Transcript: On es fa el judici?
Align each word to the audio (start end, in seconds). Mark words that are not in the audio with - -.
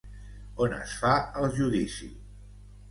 On 0.65 0.73
es 0.79 0.95
fa 1.03 1.11
el 1.43 1.55
judici? 1.61 2.13